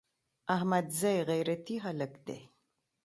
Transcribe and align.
احمدزي 0.55 1.15
غيرتي 1.29 1.75
خلک 1.85 2.13
دي. 2.27 2.39